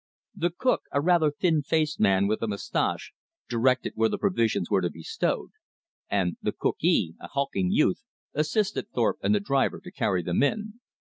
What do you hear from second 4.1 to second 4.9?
provisions were to